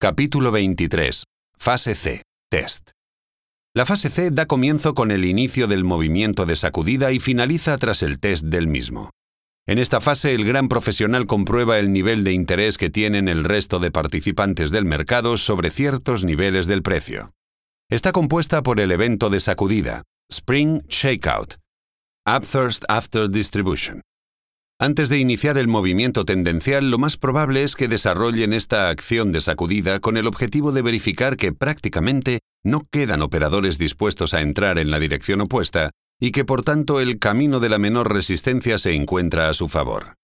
[0.00, 1.24] Capítulo 23.
[1.56, 2.22] Fase C.
[2.48, 2.90] Test.
[3.74, 8.04] La fase C da comienzo con el inicio del movimiento de sacudida y finaliza tras
[8.04, 9.10] el test del mismo.
[9.66, 13.80] En esta fase el gran profesional comprueba el nivel de interés que tienen el resto
[13.80, 17.32] de participantes del mercado sobre ciertos niveles del precio.
[17.90, 21.56] Está compuesta por el evento de sacudida, Spring Shakeout,
[22.24, 24.00] Upthirst After Distribution,
[24.80, 29.40] antes de iniciar el movimiento tendencial, lo más probable es que desarrollen esta acción de
[29.40, 34.90] sacudida con el objetivo de verificar que prácticamente no quedan operadores dispuestos a entrar en
[34.90, 35.90] la dirección opuesta
[36.20, 40.14] y que por tanto el camino de la menor resistencia se encuentra a su favor.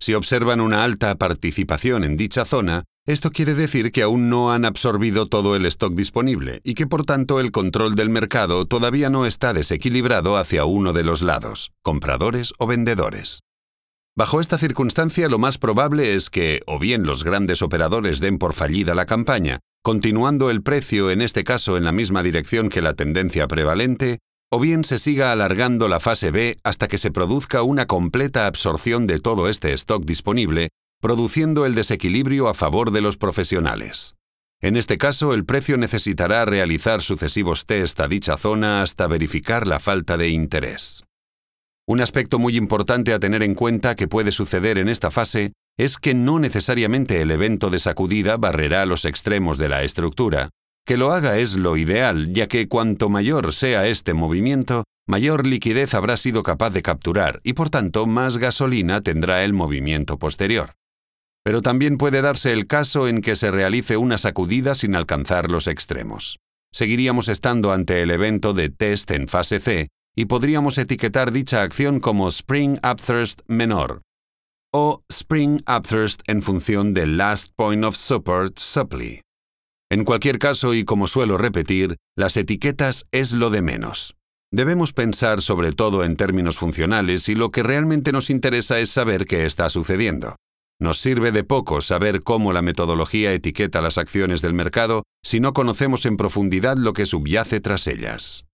[0.00, 4.64] Si observan una alta participación en dicha zona, esto quiere decir que aún no han
[4.64, 9.24] absorbido todo el stock disponible y que por tanto el control del mercado todavía no
[9.24, 13.40] está desequilibrado hacia uno de los lados, compradores o vendedores.
[14.20, 18.52] Bajo esta circunstancia, lo más probable es que o bien los grandes operadores den por
[18.52, 22.92] fallida la campaña, continuando el precio en este caso en la misma dirección que la
[22.92, 24.18] tendencia prevalente,
[24.50, 29.06] o bien se siga alargando la fase B hasta que se produzca una completa absorción
[29.06, 30.68] de todo este stock disponible,
[31.00, 34.16] produciendo el desequilibrio a favor de los profesionales.
[34.60, 39.80] En este caso, el precio necesitará realizar sucesivos test a dicha zona hasta verificar la
[39.80, 41.04] falta de interés.
[41.90, 45.98] Un aspecto muy importante a tener en cuenta que puede suceder en esta fase es
[45.98, 50.50] que no necesariamente el evento de sacudida barrerá los extremos de la estructura.
[50.86, 55.92] Que lo haga es lo ideal, ya que cuanto mayor sea este movimiento, mayor liquidez
[55.94, 60.74] habrá sido capaz de capturar y por tanto más gasolina tendrá el movimiento posterior.
[61.42, 65.66] Pero también puede darse el caso en que se realice una sacudida sin alcanzar los
[65.66, 66.38] extremos.
[66.72, 69.88] Seguiríamos estando ante el evento de test en fase C,
[70.20, 74.02] y podríamos etiquetar dicha acción como Spring Upthirst menor
[74.70, 79.22] o Spring Upthirst en función del Last Point of Support Supply.
[79.90, 84.14] En cualquier caso, y como suelo repetir, las etiquetas es lo de menos.
[84.52, 89.24] Debemos pensar sobre todo en términos funcionales y lo que realmente nos interesa es saber
[89.24, 90.36] qué está sucediendo.
[90.78, 95.54] Nos sirve de poco saber cómo la metodología etiqueta las acciones del mercado si no
[95.54, 98.44] conocemos en profundidad lo que subyace tras ellas.